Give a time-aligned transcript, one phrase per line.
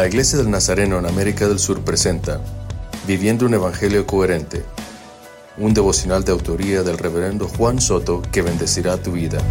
[0.00, 2.40] La Iglesia del Nazareno en América del Sur presenta
[3.06, 4.64] Viviendo un Evangelio Coherente,
[5.58, 9.42] un devocional de autoría del reverendo Juan Soto que bendecirá tu vida.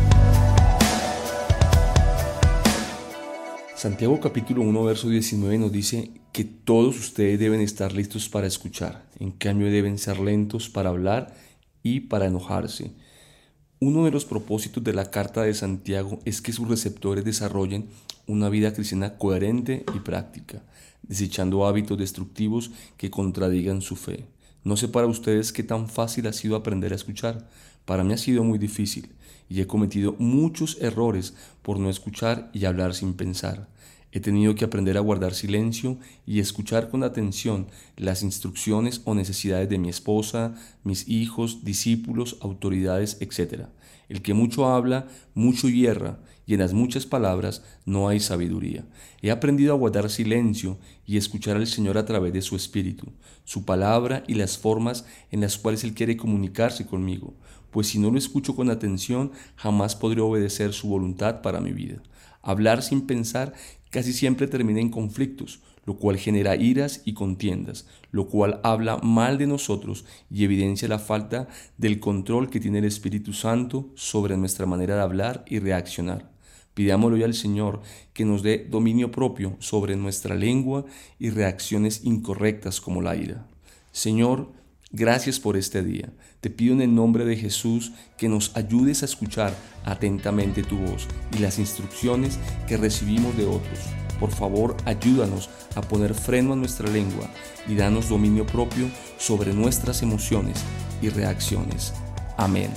[3.76, 9.06] Santiago capítulo 1 verso 19 nos dice que todos ustedes deben estar listos para escuchar,
[9.20, 11.32] en cambio deben ser lentos para hablar
[11.84, 12.90] y para enojarse.
[13.82, 17.88] Uno de los propósitos de la carta de Santiago es que sus receptores desarrollen
[18.28, 20.62] una vida cristiana coherente y práctica,
[21.02, 24.26] desechando hábitos destructivos que contradigan su fe.
[24.66, 27.48] No sé para ustedes qué tan fácil ha sido aprender a escuchar.
[27.86, 29.14] Para mí ha sido muy difícil
[29.48, 33.70] y he cometido muchos errores por no escuchar y hablar sin pensar.
[34.12, 39.70] He tenido que aprender a guardar silencio y escuchar con atención las instrucciones o necesidades
[39.70, 43.68] de mi esposa, mis hijos, discípulos, autoridades, etc.
[44.08, 46.20] El que mucho habla, mucho hierra,
[46.50, 48.84] y en las muchas palabras no hay sabiduría.
[49.22, 53.06] He aprendido a guardar silencio y escuchar al Señor a través de su Espíritu,
[53.44, 57.36] su palabra y las formas en las cuales Él quiere comunicarse conmigo,
[57.72, 62.02] pues si no lo escucho con atención, jamás podré obedecer su voluntad para mi vida.
[62.42, 63.54] Hablar sin pensar
[63.90, 69.38] casi siempre termina en conflictos, lo cual genera iras y contiendas, lo cual habla mal
[69.38, 74.66] de nosotros y evidencia la falta del control que tiene el Espíritu Santo sobre nuestra
[74.66, 76.30] manera de hablar y reaccionar.
[76.76, 77.82] Pidámoslo hoy al Señor
[78.14, 80.86] que nos dé dominio propio sobre nuestra lengua
[81.18, 83.48] y reacciones incorrectas como la ira.
[83.92, 84.52] Señor,
[84.92, 86.10] Gracias por este día.
[86.42, 89.54] Te pido en el nombre de Jesús que nos ayudes a escuchar
[89.86, 93.80] atentamente tu voz y las instrucciones que recibimos de otros.
[94.20, 97.30] Por favor, ayúdanos a poner freno a nuestra lengua
[97.68, 100.64] y danos dominio propio sobre nuestras emociones
[101.02, 101.94] y reacciones.
[102.36, 102.72] Amén.